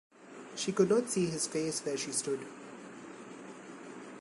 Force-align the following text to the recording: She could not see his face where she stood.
She 0.55 0.71
could 0.71 0.89
not 0.89 1.09
see 1.11 1.27
his 1.27 1.45
face 1.45 1.85
where 1.85 1.95
she 1.95 2.11
stood. 2.11 2.43